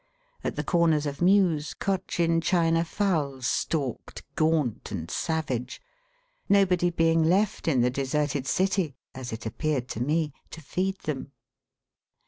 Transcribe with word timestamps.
At 0.43 0.55
the 0.55 0.63
corners 0.63 1.05
of 1.05 1.21
mews, 1.21 1.75
Cochin 1.75 2.41
China 2.41 2.83
fowls 2.83 3.45
stalked 3.45 4.23
gaunt 4.33 4.91
and 4.91 5.11
savage; 5.11 5.79
nobody 6.49 6.89
being 6.89 7.23
left 7.23 7.67
in 7.67 7.81
the 7.81 7.91
deserted 7.91 8.47
city 8.47 8.95
(as 9.13 9.31
it 9.31 9.45
appeared 9.45 9.87
to 9.89 9.99
me), 10.01 10.33
to 10.49 10.59
feed 10.59 10.97
them. 11.01 11.33